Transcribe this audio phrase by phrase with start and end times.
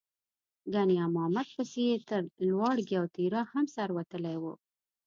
[0.73, 4.43] ګنې امامت پسې یې تر لواړګي او تیرا هم سر وتلی و.